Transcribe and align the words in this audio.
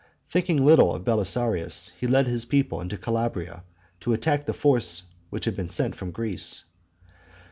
Thinking 0.27 0.65
little 0.65 0.95
of 0.95 1.05
Belisarius, 1.05 1.91
he 1.99 2.07
led 2.07 2.25
his 2.25 2.43
people 2.45 2.81
into 2.81 2.97
Calabria, 2.97 3.63
to 3.99 4.13
attack 4.13 4.47
the 4.47 4.51
forces 4.55 5.03
which 5.29 5.45
had 5.45 5.55
been 5.55 5.67
sent 5.67 5.93
from 5.95 6.09
Greece. 6.09 6.63